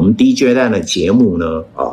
[0.00, 1.92] 我们第一阶段的节目呢，啊，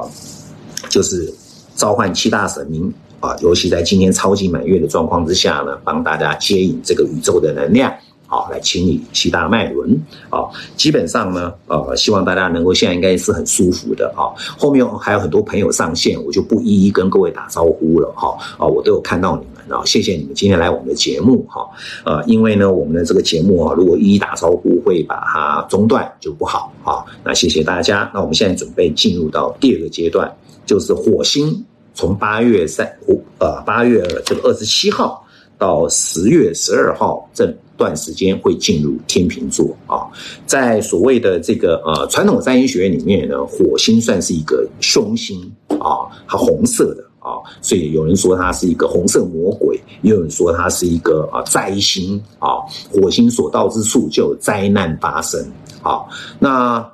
[0.88, 1.29] 就是
[1.75, 7.93] 召唤七大神明啊，尤其在今天超级满月的状况之下呢，帮大家接引这个宇宙的能量。
[8.25, 9.93] 好，来清理七大脉轮。
[10.29, 10.47] 啊，
[10.78, 14.08] 基本上呢，呃，希望大家能够现在应该是很舒服的。
[14.15, 18.10] 啊，后面还有很多朋友上线，我就不一一跟各位打招呼了。
[18.16, 21.46] 哈，啊，我都有看到你们啊，谢谢你们今天来我们的节目。
[21.50, 21.68] 哈，
[22.06, 26.74] 呃，因为呢，我们的这个节目啊，如果一一打招呼会把它中断就不好。
[26.84, 28.10] 啊，那谢谢大家。
[28.14, 30.32] 那我们现在准备进入到第二个阶段，
[30.66, 31.64] 就是火星
[31.94, 35.25] 从八月三五，呃，八月这个二十七号
[35.58, 37.53] 到十月十二号这。
[37.77, 40.02] 段时间会进入天秤座啊，
[40.47, 45.39] 在所谓的这个呃传统占星学院里面呢，火星算是一个凶星
[45.80, 55.45] 啊，它红色的啊，所以有人说它是一个红色魔鬼，也有人说它是一个啊灾星啊，火星所到之处就有灾难发生
[55.81, 56.00] 啊。
[56.40, 56.90] 那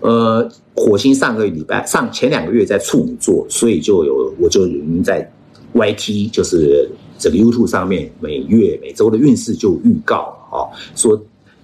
[0.00, 5.28] 呃，火星上个礼拜上前两个月在处女座，所以就有我就已经在
[5.74, 6.88] YT 就是。
[7.16, 10.66] 这个 YouTube 上面每月每周的运势就预告啊，
[10.96, 11.18] 说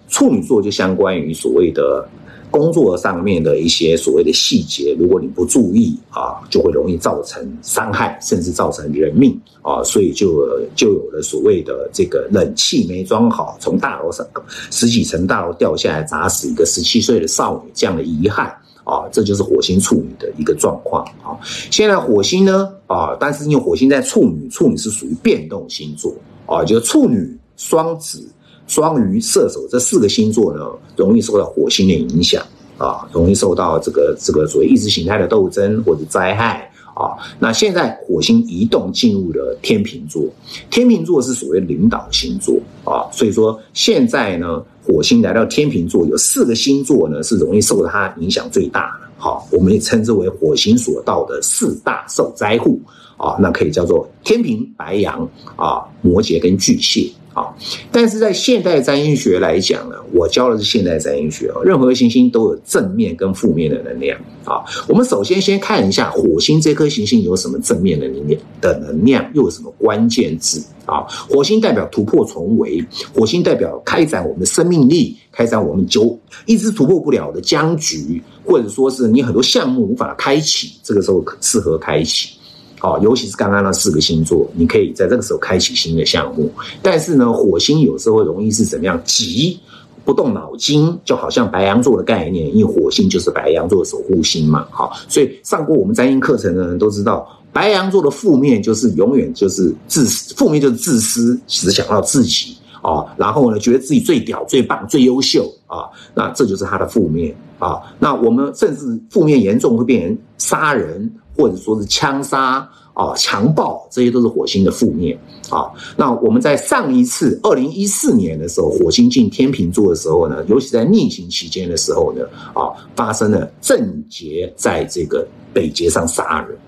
[0.09, 2.09] 处女座就相关于所谓的
[2.51, 14.27] 工作上面的一些所谓的细节，如果你不注意啊，就会容易造成伤害，甚至造成人命啊，所以就就有了所谓的这个冷气没装好，从大楼上
[14.71, 18.55] 十几层大楼掉下来砸死一个十七岁的少女这样的遗憾。
[18.83, 21.39] 啊，这就是火星处女的一个状况啊。
[21.71, 26.13] 现在火星呢，啊，但是因为火星在处女，处女是属于变动星座
[26.45, 28.27] 啊，就是处女、双子、
[28.71, 32.41] 双鱼、射手这四个星座呢，容易受到火星的影响
[32.79, 36.71] 啊，容易受到这个这个所谓意识形态的斗争或者灾害。
[36.95, 40.23] 啊，那现在火星移动进入了天秤座，
[40.71, 49.09] 天秤座是所谓领导星座啊，所以说现在呢，火星来到天秤座，有四个星座呢是容易受它影响最大的。
[49.17, 52.79] 好，我们也称之为火星所到的四大受灾户
[53.17, 57.11] 啊，那可以叫做天平、白羊啊、摩羯跟巨蟹。
[57.33, 57.47] 啊，
[57.93, 64.65] 但是在现代占星学来讲呢，我教的是现代占星学啊，任何行星都有正面跟负面的能量啊。
[64.89, 71.07] 我们首先先看一下火星这颗行星有什么正面的能量的能量，又有什么关键字啊？
[71.29, 82.40] 火星代表突破重围，火星代表开展我们的生命力，开展我们久一直突破不了的僵局，或者说是你很多项目无法开启，这个时候适合开启。
[82.81, 86.51] 哦，尤其是刚刚那四个星座，你可以在这个时候开启新的项目。
[86.81, 88.99] 但是呢，火星有时候容易是怎么样？
[89.05, 89.61] 急，
[90.03, 94.67] 不动脑筋，就好像白羊座的概念，因为火星就是白羊座的守护星嘛。
[94.71, 103.05] 好，所以上过我们占星课程的人都知道，白羊座的负面就是永远就是自私，负面就是自私，只想到自己啊。
[103.19, 105.85] 然后呢，觉得自己最屌、最棒、最优秀啊。
[106.15, 107.81] 那这就是他的负面啊。
[107.99, 111.13] 那我们甚至负面严重会变成杀人。
[111.41, 115.19] 或者说是枪杀啊、强暴，这些都是火星的负面
[115.49, 115.71] 啊。
[115.97, 126.59] 那我们在上一次二零一四年的时候，火星进天秤座的时候呢，尤其在逆行期间的时候呢，啊，发生了正劫在这个北劫上杀人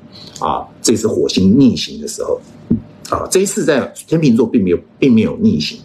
[0.40, 2.40] 啊，这是火星逆行的时候
[3.10, 3.28] 啊。
[3.30, 5.78] 这一次在天秤座并没有并没有逆行，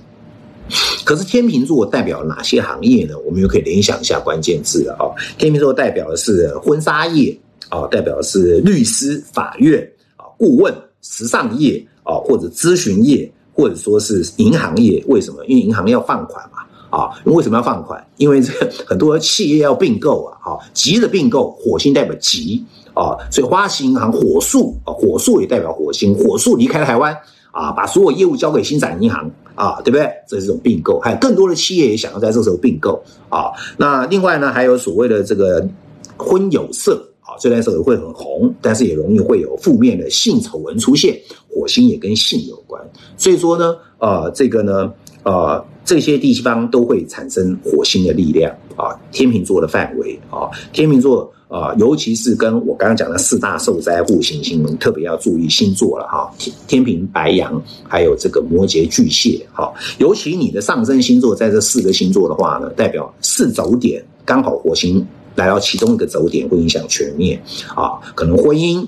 [1.04, 3.16] 可是天秤座代表哪些行业呢？
[3.25, 5.12] 我们又可以联想一下关键字了啊。
[5.38, 7.38] 天秤座代表的是婚纱业。
[7.70, 9.82] 啊，代表是律师、法院
[10.16, 15.04] 啊、顾问、时尚业啊，或者咨询业，或者说是银行业。
[15.08, 15.46] 为什么？
[15.46, 16.64] 因为银行要放款嘛。
[16.90, 18.02] 啊，为什么要放款？
[18.16, 18.54] 因为这
[18.86, 20.38] 很多企业要并购啊。
[20.42, 22.64] 好，急着并购，火星代表急
[22.94, 27.14] 啊，所以花旗银行火速啊，火速也代表火星，火速离开台湾
[27.52, 30.10] 啊，把所有业务交给新展银行啊，对不对？
[30.30, 33.52] 这是一种并购，还有更多的企业也想要在这时候并购啊。
[33.76, 35.68] 那另外呢，还有所谓的这个
[36.16, 37.06] 婚有色。
[37.40, 41.18] 虽然说会很红，但是也容易会有负面的性丑闻出现。
[41.50, 42.80] 火星也跟性有关，
[43.18, 44.94] 所以说呢，呃，这个呢，
[45.24, 48.94] 呃，这些地方都会产生火星的力量啊。
[49.12, 56.31] 天秤座的范围啊，天秤座啊，尤其是跟我刚刚讲的四大受灾户行星们，特别要注意星座了哈。
[56.38, 65.04] 天天平、白羊，还有这个摩羯、巨蟹，哈，尤其你的上升星座在这四个星座的话呢，代表四轴点刚好火星。
[65.38, 67.39] 来到其中一个轴点会影响全面
[67.75, 68.86] 啊，可能婚姻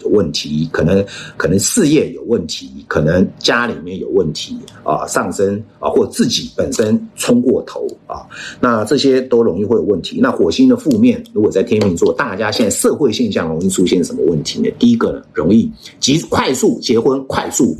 [0.00, 1.02] 有问题，可能
[1.36, 8.26] 可能事业有问题，可能家里面有问题啊，上升啊，或自己本身冲过头啊，
[8.60, 10.18] 那这些都容易会有问题。
[10.20, 14.68] 那火星的负面，如果在天秤座，大家现在社会现象容易出现什么问题呢？
[14.80, 15.70] 第一个呢，容易
[16.00, 17.76] 急快速结婚，快速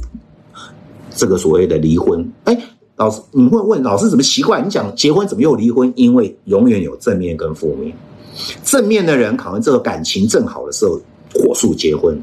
[1.17, 2.57] 这个所谓的离婚，哎。
[2.97, 4.61] 老师，你会问老师怎么奇怪？
[4.61, 5.91] 你讲结婚怎么又离婚？
[5.97, 7.93] 因为永远有正面跟负面，
[8.65, 11.01] 正面的人可能这个感情正好的时候，
[11.35, 12.15] 火速结婚；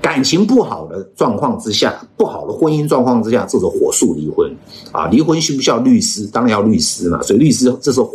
[0.00, 4.54] 感情不好的状况之下，不好的婚姻状况之下，这种火速离婚。
[4.92, 6.26] 啊，离婚需不需要律师？
[6.26, 7.22] 当然要律师嘛。
[7.22, 8.12] 所以律师这时候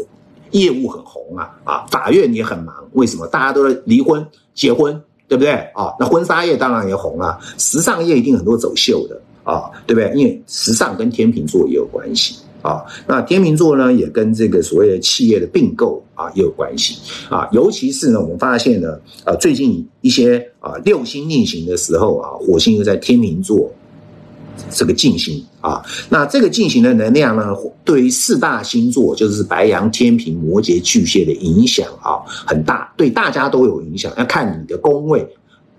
[0.51, 2.74] 业务很红啊，啊，法院也很忙。
[2.94, 3.28] 为什么？
[3.28, 5.51] 大家都在离婚、结婚，对不对？
[5.74, 10.12] 啊，那婚纱业当然也红啊，时尚业一定很多走秀的啊，对不对？
[10.19, 12.36] 因为时尚跟天秤座也有关系。
[12.61, 16.97] 啊，那天秤座呢，也跟这个所谓的企业的并购啊也有关系
[17.29, 23.71] 啊，尤其是呢，我们发现呢，呃，最近一些啊六星逆行的时候啊，火星又在天秤座
[24.69, 35.27] 这个进行啊，那这个进行的能量呢，对于四大星座，就是白羊、天平、摩羯、巨蟹的影响啊很大，对大家都有影响，要看你的宫位。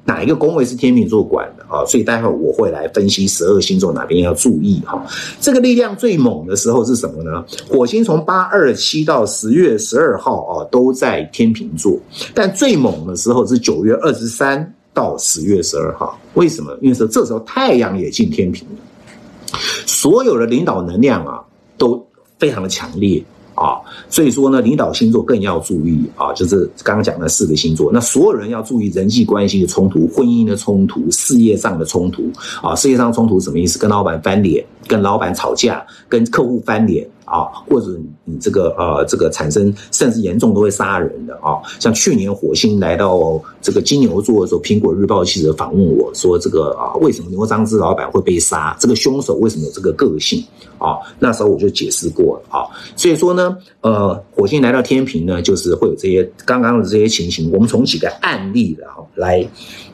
[0.05, 1.85] 哪一个宫位是天秤座管的啊？
[1.87, 5.05] 所以待会我会来分析十二星座哪边要注意哈。
[5.41, 7.45] 这个力量最猛的时候是什么呢？
[7.69, 11.97] 火星从八二七到十月十二号啊，都在天秤座，
[12.35, 16.19] 但最猛的时候是九月二十三到十月十二号。
[16.35, 16.77] 为什么？
[16.81, 19.57] 因为说这时候太阳也进天平了，
[19.87, 21.41] 所有的领导能量啊
[21.79, 22.05] 都
[22.39, 23.23] 非常的强烈。
[23.63, 23.79] 啊，
[24.09, 32.25] 所以说呢，领导星座更要注意啊，就是刚刚讲的四个星座，那所有人要注意人际关系的冲突、婚姻的冲突、事业上的冲突
[32.61, 32.75] 啊。
[32.75, 33.79] 事业上冲突什么意思？
[33.79, 37.09] 跟老板翻脸，跟老板吵架，跟客户翻脸。
[37.33, 41.57] 啊，或者你这个呃，这个产生甚至严重都会杀人的啊。
[41.81, 48.77] 像去年火星来到这个金牛座的时候，苹果日报记者访问我说：“这个啊，为什么牛樟芝老板会被杀？
[48.79, 50.45] 这个凶手为什么有这个个性？”
[50.77, 52.69] 啊，那时候我就解释过了啊。
[52.97, 57.51] 所以说呢，呃，火星来到天平呢，就是会有这些刚刚的这些情形。
[57.51, 59.43] 我们从几个案例然后来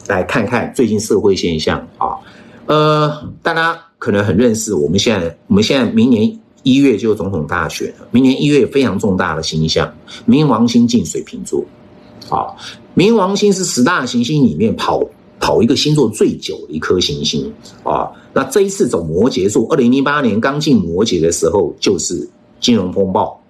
[0.09, 2.19] 来看看最近社会现象啊。
[2.67, 3.13] 呃，
[3.43, 6.37] 大家可能很认识，我们现在我们现在明年。
[6.63, 9.93] 一月就总统大选了，明年一月非常重大的星象，
[10.27, 11.65] 冥王星进水瓶座，
[12.29, 12.51] 啊，
[12.97, 15.03] 冥王星是十大行星里面跑
[15.41, 17.53] 跑一个星座最久的一颗行星
[17.85, 18.11] 啊。
[18.33, 22.29] 那这一次走摩羯座，二零零八年刚进摩羯的时候就是
[22.61, 23.41] 金融风暴，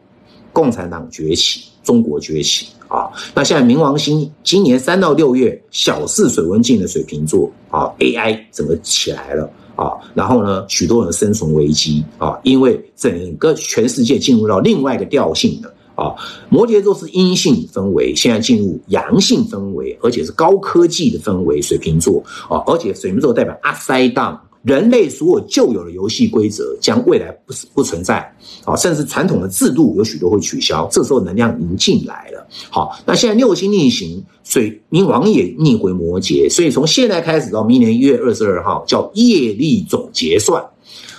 [0.52, 3.10] 共产党崛起，中国崛起啊。
[3.34, 9.50] 那现在冥王星今年三到六月小试水温进的水瓶座啊，AI 整个起来了。
[9.78, 16.12] 啊，然后呢，许多人生存危机啊，因为整个全世界进入到另外一个调性的啊。
[16.48, 21.62] 摩羯座是阴性氛围，现在进入阳性氛围，而且是高科技的氛围。
[21.62, 22.20] 水瓶座
[22.50, 24.36] 啊，而且水瓶座代表 upside down。
[24.62, 28.18] 人类所有旧有的游戏规则将未来不不存在，
[28.64, 30.86] 啊，甚至传统的制度有许多会取消。
[30.90, 40.62] 这时候能量已经进来了，好，那现在六星逆行，水冥王也逆回摩羯，所以从现在开始到明年一月二十二号叫业力总结算，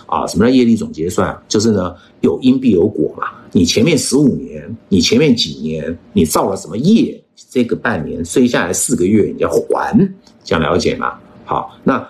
[0.06, 1.36] 啊，什么叫业力总结算？
[1.48, 7.20] 就是呢有因必有果嘛，你前面十五年，你前面几年你造了什么业，
[7.50, 9.98] 这个半年剩下来四个月你要还，
[10.44, 11.14] 这样了解吗？
[11.46, 12.06] 好，那。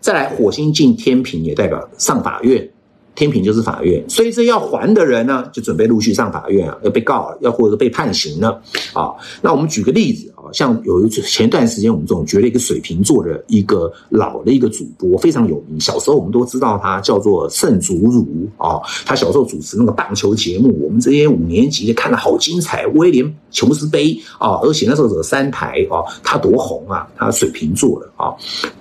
[0.00, 2.68] 再来，火星进天平也代表上法院，
[3.14, 8.62] 天平就是法院，所以这要还的人呢，就准备陆续上法院啊，要被告了，要或者被判刑了
[8.94, 9.12] 啊。
[9.42, 18.26] 那我们举个例子啊，像有一次前段时间我们总觉得一个水瓶座的一个老的一个主播非常有名，小时候我们都知道他叫做盛祖儒
[18.56, 28.32] 啊，他小时候主持那个棒球节目，我们这些五年级的看的好精彩，威廉琼斯杯啊，而且那时候有三台啊，他多红啊，他水瓶座的啊，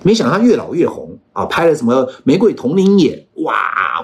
[0.01, 1.09] 没想到他越老越红。
[1.33, 3.53] 啊，拍了什么《玫瑰同龄眼》哇，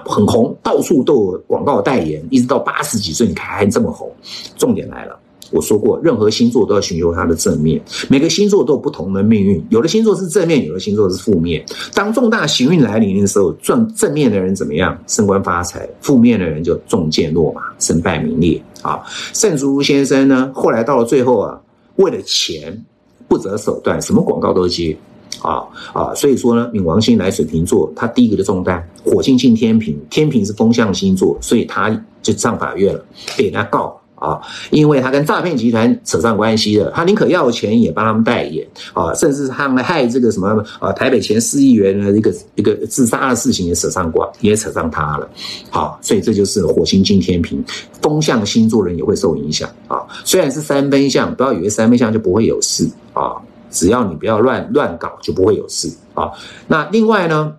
[0.04, 4.10] 很红，到处都有广告代言，一直到八十几岁，你看还这么红。
[4.56, 5.18] 重点来了，
[5.50, 11.64] 我说过，任何星座都要寻求它的正面，每个星座都有不同的命运，有的星座是正面，有的星座是负面。
[11.92, 14.96] 当重大行运来临的时候，正正面的人怎么样？
[15.06, 18.62] 升官发财；负面的人就中箭落马，身败名裂。
[18.82, 19.02] 啊，
[19.34, 21.60] 盛竹如先生呢，后来到了最后啊，
[21.96, 22.84] 为了钱
[23.26, 24.96] 不择手段，什么广告都接。
[25.42, 31.90] 啊啊，所以说呢，冥王星来水瓶座，他第一个的重担，火星进天平，天平是风象星座，所以他
[32.22, 33.04] 就上法院了，
[33.36, 34.40] 被人家告啊，
[34.70, 45.28] 因为他跟诈骗集团扯上关系了，他宁可要钱也帮他们代言啊，甚至他们害这个什么啊，台北前四亿元的一个一个自杀的事情也扯上关，也扯上他了，
[45.70, 47.62] 好，所以这就是火星进天平，
[48.00, 53.36] 风象星座人也会受影响啊，虽然是三分相，不要以为三分相就不会有事啊。
[53.76, 56.32] 只要你不要乱乱搞，就不会有事啊。
[56.66, 57.54] 那另外呢，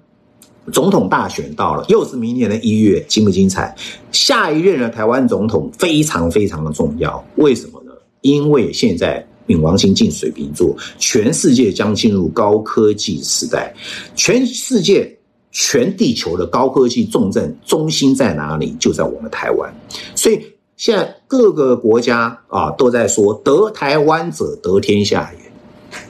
[0.73, 3.75] 总统大选到了，又是明年的一月，精不精彩？
[4.11, 7.91] 下一任的台湾总统非常非常的重要，为什么呢？
[8.21, 13.73] 因为现在冥王星进水瓶座，全世界将进入高科技时代，
[14.15, 15.17] 全世界
[15.51, 18.75] 全地球的高科技重镇中心在哪里？
[18.79, 19.73] 就在我们台湾，
[20.15, 20.41] 所以
[20.75, 25.46] 现在各个国家啊都在说得台湾者得天下也，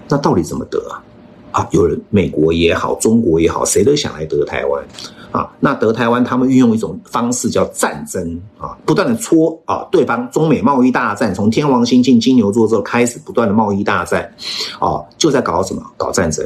[0.09, 1.03] 那到底怎么得啊？
[1.51, 4.83] 啊，有人美国也好，中国也好，谁都想来得台湾。
[5.31, 10.29] 啊，那得台湾，他们运用一种方式叫战争啊，不断的戳啊对方。
[10.31, 14.23] 中美贸易大战从天王星进金牛座之后开始不断的贸易大战，
[14.79, 15.81] 啊，就在搞什么？
[15.97, 16.45] 搞战争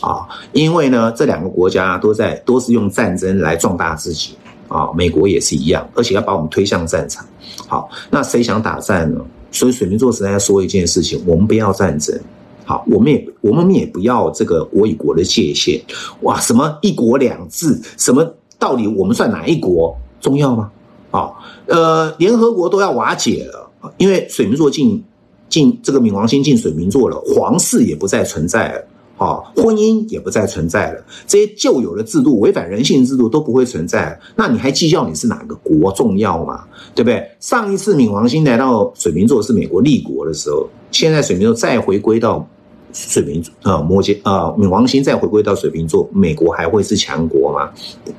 [0.00, 0.26] 啊！
[0.52, 4.36] 因为呢，这两个国家都在都是用战争来壮大自己
[4.68, 4.88] 啊。
[4.94, 7.24] 美国也是一样，而且要把我们推向战场。
[7.68, 9.20] 好，那谁想打战呢？
[9.52, 12.18] 所以水瓶座时代说一件事情：我们不要战争。
[12.64, 15.80] 好，我们也我们也不要这个国与国的界限，
[16.22, 20.70] 哇，什么一国两制，什么到底我们算哪一国重要吗？
[21.10, 21.30] 啊，
[21.66, 25.04] 呃，联合国都要瓦解了，因为水瓶座进
[25.48, 28.84] 进这个冥王星进水瓶座了，皇室也不再存在了，
[29.16, 36.64] 啊，婚姻也不再存在了，这些旧有的制度、违反人性制度都不会存在，那你还计较你是哪个国重要吗？
[36.94, 37.30] 对不对？
[37.38, 42.48] 上一次冥王星来到水瓶座是美国立国的时候，现在水瓶座再回归到。
[42.96, 47.68] 水瓶座啊，摩羯啊，冥王星再回归到水瓶座，美国还会是强国吗？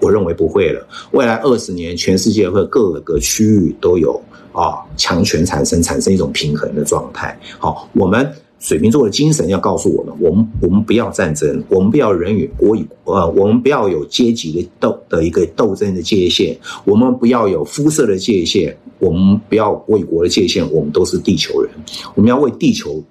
[0.01, 0.85] 我认为不会了。
[1.11, 7.39] 未来二十年，全世界会各个区域都有啊强权产生，产生一种平衡的状态。
[7.57, 8.29] 好，我们
[8.59, 21.71] 水瓶座的精神要告诉我们：我们我们不要战争，我们不要人与国与呃，我们不要有阶级的斗的一个斗争的界限，我们不要有肤色的界限，我们不要国与国的界限，我们都是地球人，
[22.15, 23.03] 我们要为地球。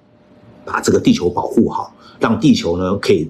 [0.67, 3.29] 把这个地球保护好，让地球呢可以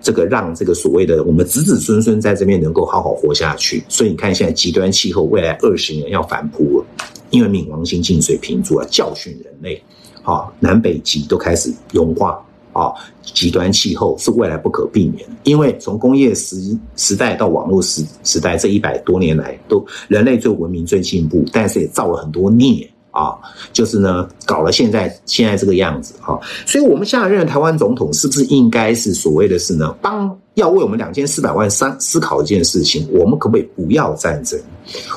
[0.00, 3.82] 这个让这个所谓的我们子子孙孙在这边能够好好活下去。
[3.88, 6.86] 所以你看，现在极端气候未来二十年要反扑了，
[7.30, 9.82] 因为冥王星进水瓶座教训人类，
[10.22, 12.40] 啊，南北极都开始融化
[12.72, 15.34] 啊，极端气候是未来不可避免的。
[15.44, 16.56] 因为从工业时
[16.96, 22.88] 时代到网络时时代这一百多年来，都人类最文明最进步，但是也造了很多孽。
[23.12, 23.36] 啊，
[23.72, 34.56] 就是呢，搞了现在现在这个样子哈，所以我们下一任台湾总统是不是应该是所谓的是呢，帮要为我们两千四百万三思考一件事情，我们可不可以不要战争？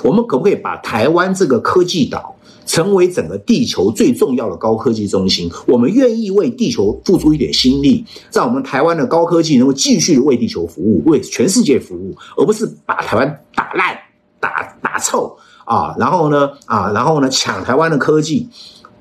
[0.03, 5.50] 我们可不可以把台湾这个科技岛成为整个地球最重要的高科技中心？
[5.67, 13.98] 我们愿意为地球付出一点心力，让我们台湾的高科技能够继续为地球服务，为全世界服务，而不是把台湾打烂、
[14.39, 15.36] 打打臭。
[15.65, 18.50] 啊，然后呢，啊，然后呢，抢台湾的科技，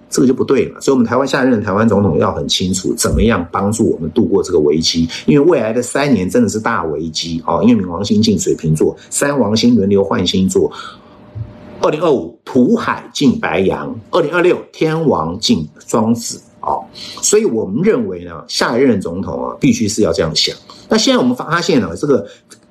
[0.08, 0.80] 这个就不对了。
[0.80, 5.08] 所以，我们台湾下一任台湾总统要很清楚，怎么样帮助我们度过这个危机。
[5.26, 7.60] 因为未来的三年真的是大危机啊！
[7.64, 10.70] 因为冥王星进水瓶座，三王星轮流换星座。
[11.82, 16.78] 二零二五土海进白羊，二零二六天王进双子啊！
[17.20, 20.56] 所以我们认为呢，下一任总统啊，必须是要这样想。
[20.88, 22.26] 那现在我们发现了这个。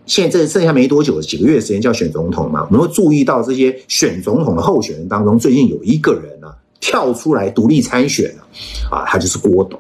[0.08, 2.68] 现在剩下没多久，几个月时间就要选总统嘛？
[2.70, 6.51] 我们会注意到这些选总统的候选人当中，最近有一个人呢
[6.82, 8.44] 跳出来独立参选了，
[8.89, 9.80] 啊，他就是郭董。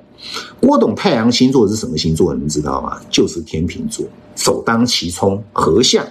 [0.61, 2.33] 郭董太阳星座是什么星座？
[2.33, 3.01] 你们知道吗？
[3.09, 6.05] 就是天秤座，首当其冲，合相。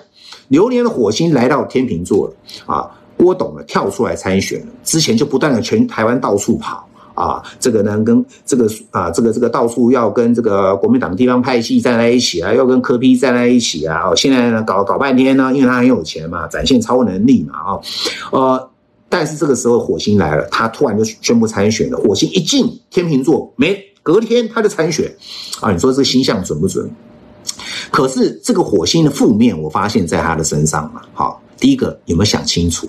[0.49, 2.35] 流年的火星来到天秤座了，
[2.67, 6.87] 啊，郭董呢跳出来参选了，之前就不断的全台湾到处跑。
[7.13, 14.09] 啊，这个呢，跟这个啊，这个这个到处要跟这个国民党地方派系站在一起啊，要跟柯批站在一起啊。
[14.09, 17.81] 哦，现在呢，搞搞半天呢，因为他很有钱嘛，展现超能力嘛，啊，
[18.33, 18.71] 呃，
[19.11, 21.99] 但是这个时候火星来了，他突然就宣布参选了。
[21.99, 25.13] 火星一进天秤座，没隔天他就参选，
[25.61, 26.91] 啊，你说这个星象准不准？
[27.91, 31.03] 可是这个火星的负面，我发现在他的身上嘛。
[31.13, 32.89] 好，第一个有没有想清楚？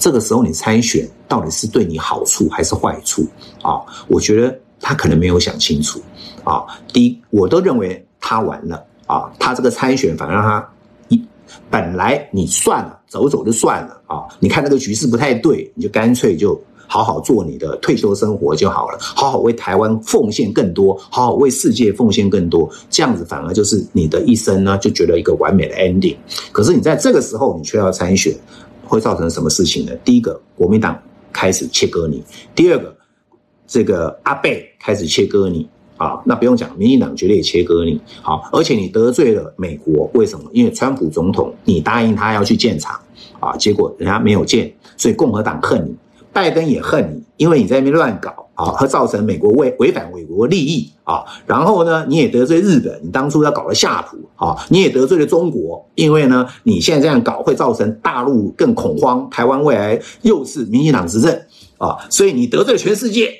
[0.00, 3.22] 这个时候你参选到底是对你好处还是坏处
[3.62, 3.84] 啊？
[4.08, 6.00] 我觉得他可能没有想清楚
[6.42, 6.64] 啊。
[6.90, 9.30] 第一，我都认为他完了啊。
[9.38, 10.68] 他这个参选反而让他
[11.08, 11.22] 一
[11.68, 14.24] 本来你算了，走走就算了啊。
[14.40, 22.66] 你看那个局势不太对，你就干脆就好好做你的退休生活就好了，好好为台湾奉献更多，好好为世界奉献更多。
[22.88, 26.16] 这样子反而就是你的一生呢，就觉得一个完美的 ending。
[26.52, 28.34] 可是你在这个时候，你却要参选。
[28.90, 29.92] 会造成什么事情呢？
[30.04, 31.00] 第一个，国民党
[31.32, 32.18] 开始切割你；
[32.56, 32.94] 第二个，
[33.66, 36.20] 这个阿贝开始切割你啊。
[36.26, 38.00] 那不用讲，民进党绝对切割你。
[38.20, 40.50] 好，而且你得罪了美国，为什么？
[40.52, 43.00] 因为川普总统你答应他要去建厂
[43.38, 45.94] 啊，结果人家没有建，所以共和党恨你，
[46.32, 48.49] 拜登也恨你，因为你在那边乱搞。
[48.60, 61.32] 啊，和造成美国违违反美国利益啊，然后呢，你也得罪日本，你当初要搞了夏普啊，你也得罪了中国，因为呢，你现在这样搞会造成大陆更恐慌，台湾未来又是民进党执政
[61.78, 63.32] 啊，所以你得罪了全世界。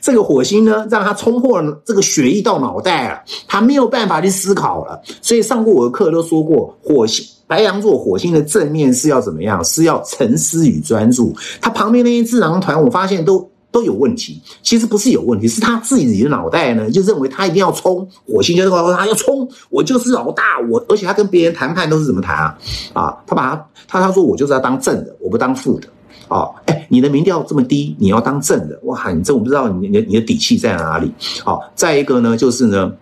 [0.00, 4.98] 这个火星呢，让他冲破了这个血液到脑袋了，他没有办法去思考了。
[5.20, 9.62] 所以上过我的课都说过，火星白羊座火星的正面是要怎么样？
[9.64, 11.34] 是要沉思与专注。
[11.60, 14.40] 他旁边那些智囊团，我发现都都有问题。
[14.62, 18.06] 其实不是有问题，是他自己的脑袋呢，就认为他一定要冲。
[18.26, 20.58] 火星就是说他要冲，我就是老大。
[20.68, 22.58] 我而且他跟别人谈判都是怎么谈啊？
[22.92, 25.88] 啊，他把他他他说我就是要当正的，我不当副的。
[26.28, 31.10] 哦，哎，你的民调这么低，你要当正的，哇，你这我不知道你你你的底气在哪里？
[31.44, 32.92] 好，再一个呢，就是呢。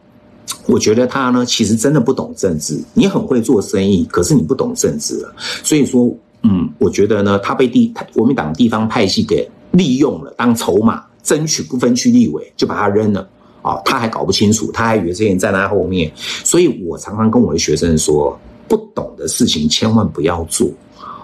[0.67, 2.79] 我觉得他呢，其实真的不懂政治。
[2.95, 5.35] 你很会做生意，可是你不懂政治了。
[5.63, 6.11] 所以说，
[6.43, 13.29] 嗯，我觉得呢，他被地国民党地方派系给利用了，当筹码争取不分区立委，就把他扔了。
[13.61, 16.11] 啊，他还搞不清楚，他还以为这些人站在后面。
[16.17, 20.71] 所以我常常跟我的学生说，不懂的事情千万不要做。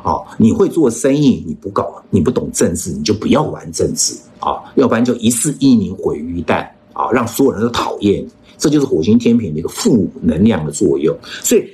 [0.02, 8.28] 啊，你会做生意，你不搞，你不懂政治，你就不要玩政治啊，要不然就一世一名毁于一旦啊，让所有人都讨厌你。
[8.58, 11.66] 这就是火星天平的一个负能量的作用，所以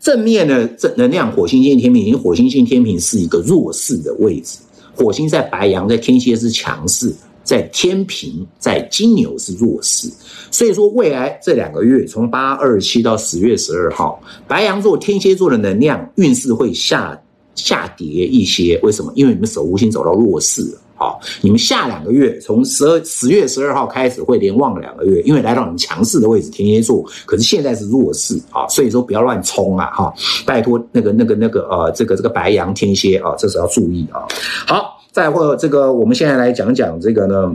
[0.00, 4.58] 正面的正能量，火星星天平，因为火星星天平是一个弱势的位置，
[4.96, 10.10] 火星在白羊，在天蝎是强势，在天平，在金牛是弱势，
[10.50, 17.20] 所以说未来这两个月，从八二七到十月十二号，白羊座、天蝎座的能量运势会下
[17.54, 19.12] 下跌一些，为什么？
[19.14, 20.80] 因为你们守护星走到弱势了。
[20.98, 30.14] 好，你们下两个月，从十二十月十二号开始会连旺两个月，因为来到你们强势的位置，天蝎座，可是现在是弱势啊，所以说不要乱冲啊，哈，
[30.46, 34.24] 拜托那个那个那个呃，这个这个白羊天蝎啊，这是要注意啊。
[34.66, 37.54] 好，再或这个，我们现在来讲讲这个呢，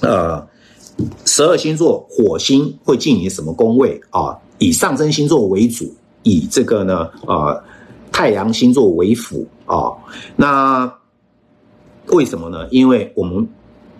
[0.00, 0.42] 呃，
[1.26, 4.34] 十二星座火星会进你什么宫位啊？
[4.56, 7.62] 以上升星座为主，以这个呢，呃，
[8.10, 9.92] 太阳星座为辅啊，
[10.34, 10.90] 那。
[12.08, 12.66] 为什么呢？
[12.70, 13.46] 因为我们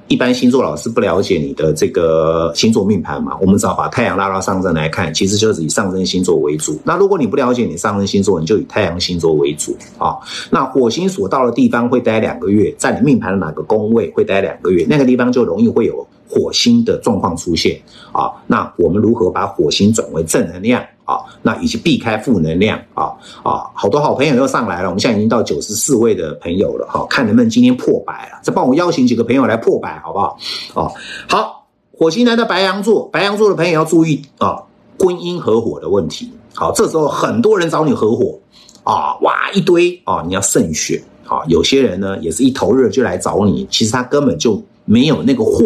[0.08, 6.78] 一般星座老师不了解你的这个星座命盘嘛，我们只好把太阳拉到上升来看，其实就是以上升星座为主。
[6.84, 10.16] 那如果你不了解你上升星座，你就以太阳星座为主啊。
[10.50, 17.80] 那火星所到的地方会待两个月，在你命盘的哪个宫位会待两个月，那个地方就容易会有火星的状况出现
[18.12, 18.30] 啊。
[18.46, 20.84] 那我们如何把火星转为正能量？
[21.04, 23.12] 啊，那以及避开负能量啊
[23.43, 30.38] 啊，好多好朋友又上来了，我们现在已经到九十四位的朋友了哈，看能不能今天破百了，再帮我邀请几个朋友来破百，好不好？
[30.75, 30.93] 哦，
[31.28, 34.62] 好，火星来到白羊座，白羊座的朋友要注意啊，
[34.99, 36.32] 婚姻合伙的问题。
[36.54, 38.38] 好，这时候很多人找你合伙
[38.82, 41.43] 啊，哇一堆啊，你要慎选啊。
[41.49, 45.64] 有些人呢也是一头热就来找你，其实他根本就没有那个货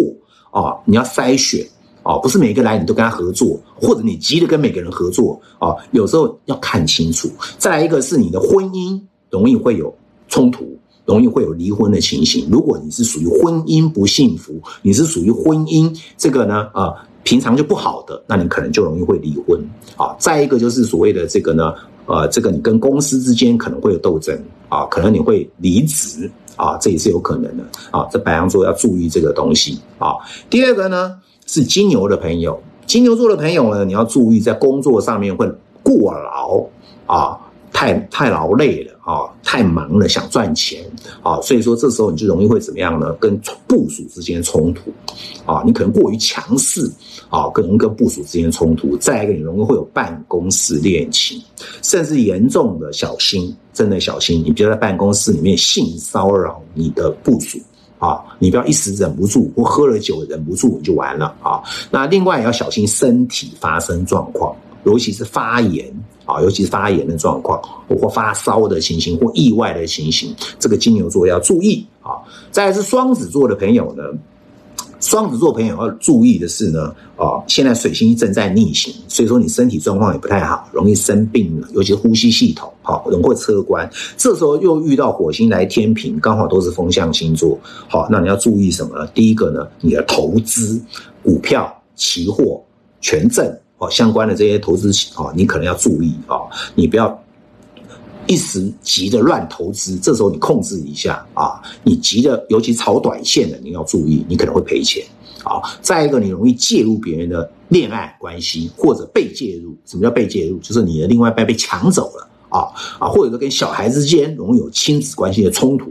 [0.50, 1.64] 啊，你要筛选。
[2.08, 7.30] 哦，不是每个来你都跟他合作，或者你急着跟每个人合作哦，有时候要看清楚。
[7.58, 9.94] 再来一个是你的婚姻容易会有
[10.26, 12.48] 冲突，容易会有离婚的情形。
[12.50, 16.94] 如果你是属于婚姻不幸福，你是属于婚姻这个呢啊，
[17.24, 19.62] 平常就不好的，那你可能就容易会离婚
[19.98, 20.16] 啊。
[20.18, 21.74] 再一个就是所谓的这个呢，
[22.06, 24.34] 呃，这个你跟公司之间可能会有斗争
[24.70, 28.08] 啊，可能你会离职啊，这也是有可能的啊。
[28.10, 30.16] 这白羊座要注意这个东西啊。
[30.48, 31.18] 第二个呢？
[31.48, 35.50] 是金牛的朋友，金牛座的朋友呢，你要注意在工作上面会
[35.82, 36.62] 过劳
[37.06, 37.38] 啊，
[37.72, 40.84] 太太劳累了啊，太忙了，想赚钱
[41.22, 43.14] 啊，所以说这时候你就容易会怎么样呢？
[43.14, 43.34] 跟
[43.66, 44.92] 部署之间冲突
[45.46, 46.86] 啊，你可能过于强势
[47.30, 48.94] 啊，可能跟部署之间冲突。
[48.98, 51.40] 再一个，你容易会有办公室恋情，
[51.82, 57.58] 甚至严重的小心，真的小心，你别在办公室里面性骚扰你的部署。
[57.98, 61.60] 啊，你不要一时忍不住，或喝了酒忍不住就完了啊。
[61.90, 65.92] 那另外也要小心身体发生状况，尤其是发炎
[66.24, 72.16] 啊，尤其是发炎的状况，或发烧的情形，或意外的情形，这个金牛座要注意啊。
[72.50, 74.04] 再是双子座的朋友呢。
[75.08, 83.88] 双子座朋友要注意的是呢，哦，现在水星正在逆行，所以说你身体状况也不太好，容易生病了，尤其呼吸系统，好，容易车关。
[84.18, 89.06] 这时候又遇到火星来天平，刚好都是风象星座，好，那你要注意什么？
[89.14, 90.78] 第一个呢，你的投资、
[91.22, 92.62] 股票、期货、
[93.00, 96.36] 权证，哦，相关的这些投资，哦，你可能要注意啊，
[96.74, 97.18] 你不要。
[98.28, 101.60] 一时急着乱投资，这时候你控制一下啊！
[101.82, 105.02] 你急的，尤其炒短线的，你要注意，你可能会赔钱
[105.42, 105.62] 啊！
[105.80, 109.74] 再一个，你容易介入别人的恋爱关系，或者被介入。
[109.86, 110.58] 什么叫被介入？
[110.58, 113.08] 就是你的另外一半被抢走了啊啊！
[113.08, 115.90] 或者说跟小孩之间容易有亲子关系的冲突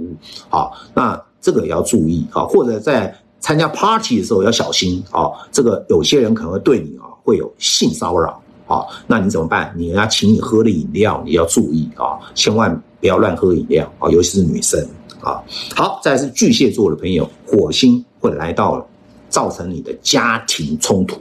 [0.50, 2.44] 啊，那这个也要注意啊！
[2.44, 5.32] 或者在参加 party 的时候要小心啊！
[5.52, 8.40] 这个有些人可能会对你啊会有性骚扰。
[8.68, 9.74] 好，那你怎么办？
[9.78, 14.86] 你要请你喝的饮料，你要注意啊，千万不要乱喝饮料啊，尤其是女生
[15.22, 15.42] 啊。
[15.74, 18.86] 好，再来是巨蟹座的朋友，火星会来到了，
[19.30, 21.16] 造成你的家庭冲突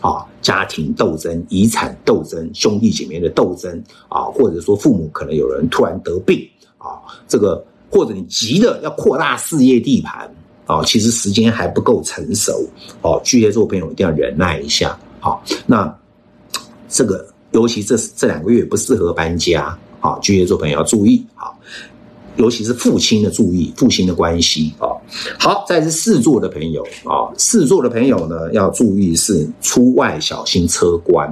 [0.00, 6.44] 啊，家庭斗争、遗产斗争、兄弟姐妹的斗争啊，或者说父母可能有人突然得病
[6.78, 10.28] 啊，这个或者你急的要扩大事业地盘
[10.66, 12.68] 啊，其实时间还不够成熟
[13.02, 13.20] 哦。
[13.22, 15.96] 巨蟹座朋友一定要忍耐一下，好，那
[16.92, 21.58] 这个尤其这这两个月不适合搬家啊，巨蟹座朋友要注意好。
[22.36, 24.88] 尤其是父亲的注意，父亲的关系啊。
[25.38, 31.28] 好，再是四座的朋友啊，四座的朋友呢要注意是出外小心车关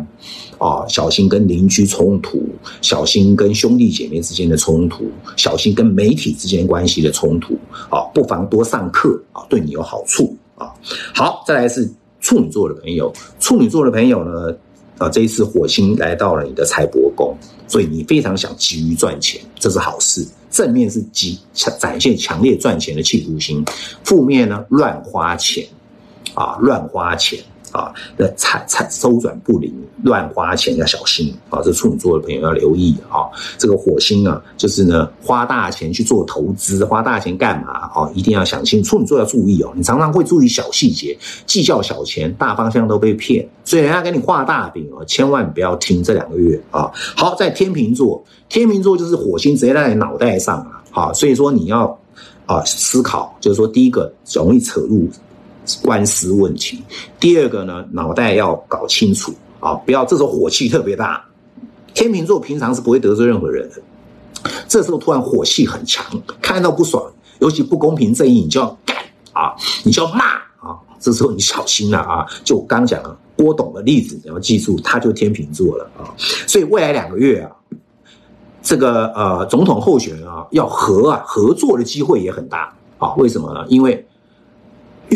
[0.59, 2.43] 啊，小心跟邻居冲突，
[2.83, 10.71] 小心跟兄弟姐妹之间的冲突，小心跟媒体之间关系的冲突啊，不妨多上课啊，对你有好处啊。
[11.15, 14.55] 好，再来是处女座的朋友，处女座的朋友呢
[15.01, 17.35] 啊，这一次火星来到了你的财帛宫，
[17.67, 20.25] 所以你非常想急于赚钱，这是好事。
[20.51, 23.65] 正面是极强展现强烈赚钱的企图心，
[24.05, 25.67] 负面呢乱花钱，
[26.35, 27.39] 啊乱花钱
[27.73, 31.61] 啊，那财财周转不灵，乱花钱要小心啊！
[31.63, 33.31] 这处女座的朋友要留意啊！
[33.59, 38.11] 这个火星啊，就是呢花大钱去做投资，花大钱干嘛啊？
[38.15, 39.73] 一定要想清楚，处女座要注意哦！
[39.75, 46.91] 你常常会注意小细节，计较小钱，大方向都被骗，所以人家给你画大饼哦，千万不要听这两个月啊！
[47.17, 48.25] 好，在天秤座。
[48.49, 51.97] 天秤座就是火星直接在你脑袋上啊，好，所以说你要
[52.47, 55.09] 啊思考，就是说第一个容易扯入
[55.83, 56.83] 官司问题，
[57.19, 61.25] 第二个呢脑袋要搞清楚啊，不要这时候火气特别大。
[61.93, 63.83] 天秤座平常是不会得罪任何人的，
[64.69, 66.05] 这时候突然火气很强，
[66.41, 67.03] 看到不爽，
[67.41, 68.97] 尤其不公平正义，你就要干
[69.33, 70.25] 啊，你就要骂
[70.61, 76.15] 啊，这时候你小心了啊，就我刚讲了郭董的例子，你要记住，他就天秤座了啊，
[76.47, 77.51] 所以未来两个月啊。
[78.63, 83.15] 这个呃，总统候选人啊，要合啊，合作的机会也很大啊。
[83.15, 83.65] 为什么呢？
[83.69, 84.07] 因为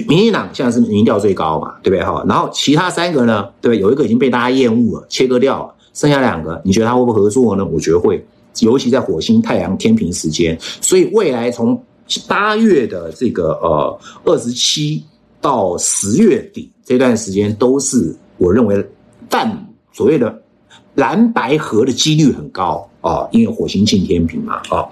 [0.08, 2.24] 民进党现在是民调最高嘛，对不对哈？
[2.28, 3.78] 然后其他三个呢，对不对？
[3.78, 7.64] 有一个已经被大家厌恶了，切割掉了，剩下两个，你觉得他会不会合作呢？
[7.64, 8.24] 我觉得会，
[8.60, 11.80] 尤其在火星、太阳、天平时间，所以未来从
[12.26, 15.04] 八月的这个呃二十七
[15.40, 18.84] 到十月底这段时间，都是我认为
[19.28, 20.42] 但所谓的
[20.96, 22.88] 蓝白合的几率很高。
[23.04, 24.88] 啊，因为火星进天平嘛，啊，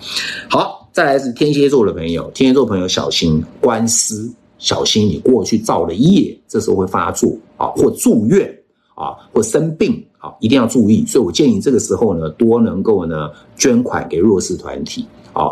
[0.50, 4.30] 好，再来是天蝎座的朋友，天蝎座朋友小心官司，
[4.62, 8.48] 小心你过去造的业，这时候会发作啊，或住院
[8.94, 11.04] 啊，或生病啊，一定要注意。
[11.04, 15.50] 所以我建议这个时候呢，多能够呢捐款给弱势团体啊。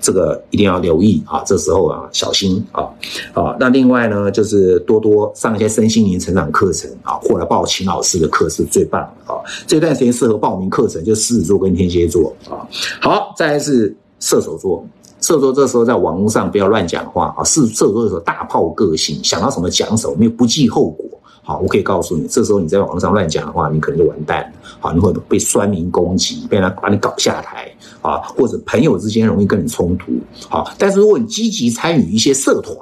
[0.00, 1.42] 这个一定要留意啊！
[1.46, 2.84] 这时候啊，小心啊！
[3.32, 9.40] 啊，那另外呢，就是多多上一些身心灵成长课程啊，或者报秦老师的课是最棒的啊！
[9.66, 12.68] 这段时间适合报名课程，就狮子座跟天蝎座啊。
[13.00, 14.86] 好，再来是射手座，
[15.24, 17.42] 射手座这时候在网络上不要乱讲话啊！
[17.44, 21.06] 是射手座的时候大炮个性，想到什么讲什么，没有不计后果。
[21.42, 24.48] 好，我可以告诉你，这时候你在网络上乱讲的话，你可能就完蛋了。
[24.80, 30.12] 好，你会被酸民攻击，被他把你搞下台啊，或者朋友之间容易跟你冲突。
[30.50, 32.76] 好，但是如果你积极参与一些社团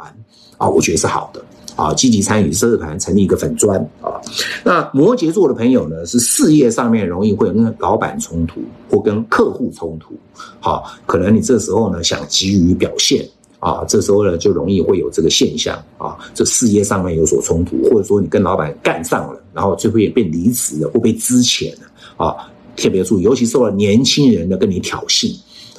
[0.59, 1.41] 啊，我觉得是好的
[1.77, 4.21] 啊，积极参与社团，成立一个粉砖啊。
[4.65, 10.15] 那摩羯座的朋友呢，是事业上面容易会有跟老板冲突，或跟客户冲突。
[10.61, 13.27] 好，可能你这时候呢，想急于表现。
[13.63, 22.35] 啊，这时候呢就容易会有这个现象啊，这事业上面有所冲突，或者说你跟老板干上了，然后最后也被离职了或被资遣了啊，
[22.75, 25.33] 特别注意，尤其受到年轻人的跟你挑衅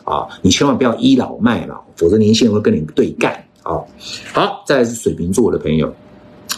[0.06, 3.82] 啊，你千万不要倚老卖老，否则年轻人会跟你对干啊。
[4.34, 5.93] 好，再来是水瓶座的朋友，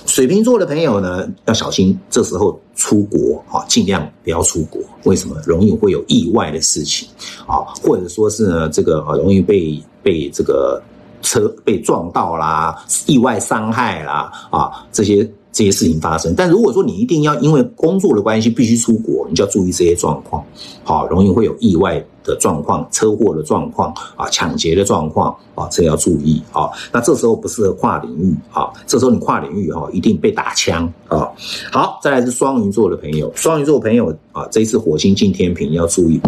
[0.05, 5.35] 水瓶座的朋友呢要小心，这时候出国啊，尽量不要出国，为什么？
[5.45, 7.07] 容易会有意外的事情
[7.47, 10.81] 啊，或者说是呢这个容易被被这个。
[11.21, 16.35] 车被撞到啦，意外伤害啦，啊，这些这些事情发生。
[16.35, 20.43] 但如果说你一定要因为工作的关系必须出国，你就要注意这些状况，
[20.83, 26.69] 好，容易会有意外的状况、车祸的状况啊、抢劫的状况啊，这要注意啊。
[26.91, 31.31] 那这时候不适合跨领域啊，这时候你跨领域哈，一定被打枪啊。
[31.71, 36.19] 好，再来是双鱼座的朋友，双鱼座朋友啊，这一次火星进天平要注意。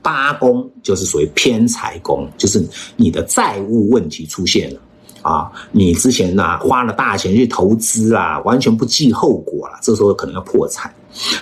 [0.00, 4.78] 八宫就是属于偏财宫，就是你的债务问题出现了
[5.26, 5.50] 啊！
[5.72, 10.88] 你之前呢花了大钱去投资啊，完全不计后果了，这时候可能要破产，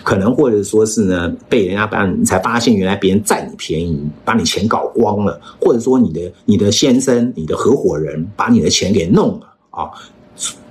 [0.03, 9.91] 可能或者说是呢被人家把你才发现原来别人占你便宜，把你钱搞光了，或者说你的你的先生、你的合伙人把你的钱给弄了啊，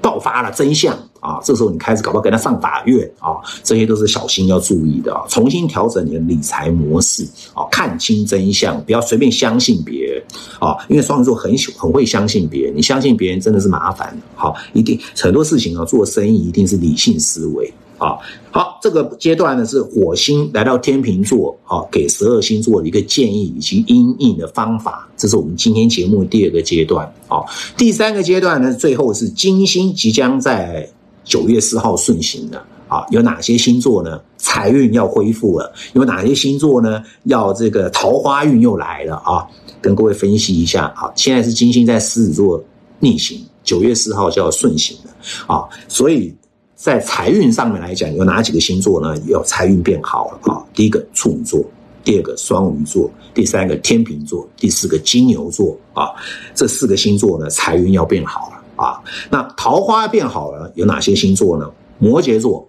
[0.02, 0.98] 爆发了真相。
[1.24, 5.24] 啊，这时候你开始搞不好跟他上法院啊，这些都是小心要注意的啊。
[5.30, 10.22] 重新调整你的理财模式啊，看清真相，不要随便相信别人
[10.60, 10.76] 啊。
[10.90, 14.16] 因为双鱼座很喜很会相信别人，你相信别人真的是麻烦。
[14.36, 17.74] 好，一定很多事情啊，做生意一定是理性思维。
[17.98, 18.18] 啊。
[18.52, 25.08] 好，这个阶段呢是火星来到天秤座，啊，给十二星座的一个建议以及应应的方法。
[25.16, 27.06] 这是我们今天节目第二个阶段。
[27.30, 27.40] 啊，
[27.78, 30.90] 第三个阶段呢，最后是金星即将在
[31.24, 32.64] 九月四号顺行的。
[32.88, 34.22] 啊，有哪些星座呢？
[34.38, 35.74] 财运要恢复了。
[35.94, 37.04] 有哪些星座呢？
[37.24, 39.48] 要这个桃花运又来了啊！
[39.82, 40.86] 跟各位分析一下。
[40.96, 42.64] 啊，现在是金星在狮子座
[43.00, 45.12] 逆行，九月四号就要顺行了。
[45.48, 46.34] 啊，所以。
[46.76, 49.16] 在财运上面来讲，有哪几个星座呢？
[49.30, 50.62] 要财运变好了啊！
[50.74, 51.64] 第一个处女座，
[52.04, 56.12] 第二个双鱼座，第三个天秤座，第四个金牛座啊！
[56.54, 59.02] 这四个星座呢，财运要变好了啊！
[59.30, 61.70] 那桃花变好了，有哪些星座呢？
[62.00, 62.68] 摩羯座、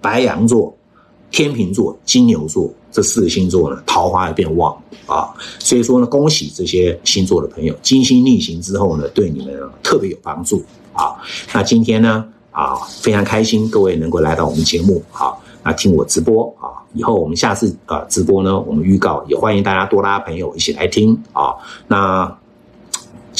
[0.00, 0.74] 白羊座、
[1.30, 5.32] 天秤座、金牛座这四个星座呢，桃花要变旺啊！
[5.58, 10.62] 所以说呢，恭喜这些星座的朋友，金星逆行之后呢，对你们特别有帮助
[10.92, 11.16] 啊！
[11.52, 12.26] 那今天呢？
[12.50, 16.68] 啊，非常开心各位能够来到我们节目，啊，那听我直播啊。
[16.92, 21.54] 以后我们下次啊直播呢，我们预告也欢迎大家多拉朋友一起来听啊。
[21.88, 22.30] 那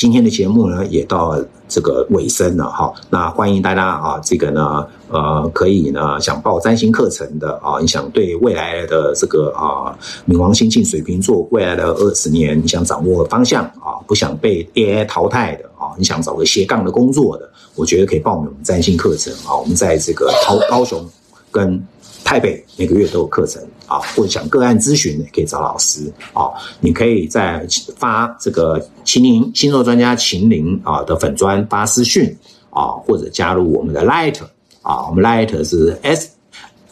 [0.02, 2.92] 今天的节目呢也到这个尾声了哈。
[3.08, 9.96] 那欢迎大家啊，这个呢呃可以呢想报占星课程的啊，你想对未来的这个啊
[10.28, 17.48] 冥王星进水瓶座未来的二十年你想掌握方向啊，不想被 AI 淘汰的啊，你想找个斜杠的工作的。
[17.76, 21.08] 我觉得可以报名我们占星课程啊，我们在这个高高雄
[21.52, 21.80] 跟
[22.24, 26.50] 台北每个月都有课程啊，或者想个案咨询也可以找老师啊。
[26.80, 32.37] 你可以在发这个秦林星座专家秦林啊的粉砖发私讯
[32.70, 34.40] 啊，或者加入我们的 Light
[34.82, 36.30] 啊，我们 Light 是 S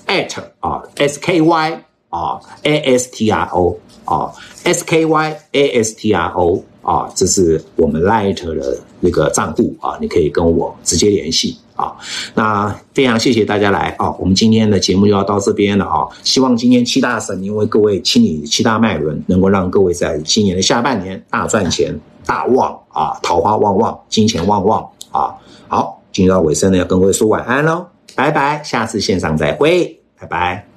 [0.07, 4.33] at 啊 S K Y 啊 A S T R O 啊
[4.65, 8.79] S K Y A S T R O 啊，这是我们 Light 的。
[9.03, 11.97] 那个账户啊，你可以跟我直接联系啊。
[12.35, 16.07] 那非常谢谢大家来啊，我们今天的节目就要到这边了啊。
[16.23, 25.35] 希望今天七大神明为各位清理七大脉轮，能够让各位在今年的下半年大赚钱、大旺啊，桃花旺旺，金钱旺旺啊。
[25.69, 30.70] 好，进入到尾声呢，要跟各位说晚安喽，拜拜，下次线上再会，拜拜。